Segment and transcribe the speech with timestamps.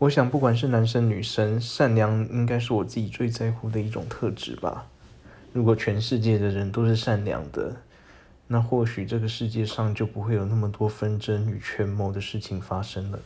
[0.00, 4.86] 我想不管是男生女生善良应该是我自己最在乎的一种特质吧。
[5.52, 7.76] 如果全世界的人都是善良的
[8.46, 13.18] 那或许这个世界上就不会有那么多纷争与权谋的事情发生了。